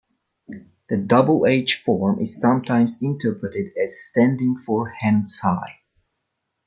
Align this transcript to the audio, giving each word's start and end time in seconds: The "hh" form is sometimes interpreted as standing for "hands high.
The 0.89 0.95
"hh" 0.97 1.77
form 1.83 2.19
is 2.23 2.41
sometimes 2.41 3.03
interpreted 3.03 3.73
as 3.77 4.01
standing 4.03 4.55
for 4.65 4.89
"hands 4.89 5.37
high. 5.41 5.81